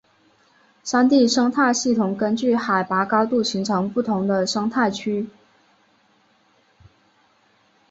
[0.83, 5.29] 山地生态系统根据海拔高度形成不同的生态区。